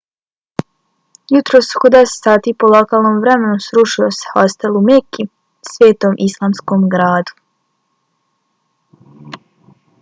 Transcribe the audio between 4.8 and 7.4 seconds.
meki svetom islamskom gradu